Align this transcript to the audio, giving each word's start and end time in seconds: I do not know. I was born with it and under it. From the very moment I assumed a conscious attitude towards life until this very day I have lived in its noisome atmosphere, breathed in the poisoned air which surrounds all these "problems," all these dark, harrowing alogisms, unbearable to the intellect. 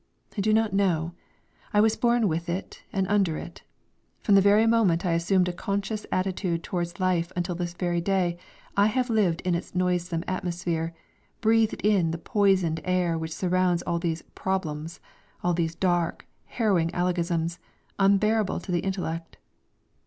I 0.35 0.41
do 0.41 0.51
not 0.51 0.73
know. 0.73 1.13
I 1.75 1.79
was 1.79 1.95
born 1.95 2.27
with 2.27 2.49
it 2.49 2.81
and 2.91 3.05
under 3.07 3.37
it. 3.37 3.61
From 4.23 4.33
the 4.33 4.41
very 4.41 4.65
moment 4.65 5.05
I 5.05 5.11
assumed 5.11 5.47
a 5.47 5.53
conscious 5.53 6.07
attitude 6.11 6.63
towards 6.63 6.99
life 6.99 7.31
until 7.35 7.53
this 7.53 7.75
very 7.75 8.01
day 8.01 8.39
I 8.75 8.87
have 8.87 9.11
lived 9.11 9.41
in 9.41 9.53
its 9.53 9.75
noisome 9.75 10.23
atmosphere, 10.27 10.95
breathed 11.39 11.81
in 11.83 12.09
the 12.09 12.17
poisoned 12.17 12.81
air 12.83 13.15
which 13.15 13.35
surrounds 13.35 13.83
all 13.83 13.99
these 13.99 14.23
"problems," 14.33 14.99
all 15.43 15.53
these 15.53 15.75
dark, 15.75 16.25
harrowing 16.45 16.89
alogisms, 16.95 17.59
unbearable 17.99 18.59
to 18.61 18.71
the 18.71 18.79
intellect. 18.79 19.37